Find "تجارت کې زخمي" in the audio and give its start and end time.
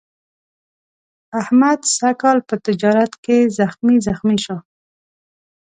2.65-3.97